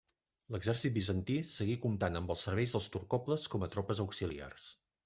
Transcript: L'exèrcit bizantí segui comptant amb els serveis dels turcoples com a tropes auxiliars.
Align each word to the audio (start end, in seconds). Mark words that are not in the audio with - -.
L'exèrcit 0.53 0.95
bizantí 0.95 1.35
segui 1.51 1.77
comptant 1.85 2.19
amb 2.21 2.35
els 2.37 2.47
serveis 2.49 2.75
dels 2.79 2.89
turcoples 2.97 3.47
com 3.57 3.69
a 3.69 3.75
tropes 3.79 4.07
auxiliars. 4.09 4.71